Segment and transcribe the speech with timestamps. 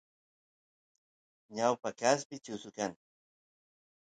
[1.55, 2.91] ñawpa kaspi chusu kan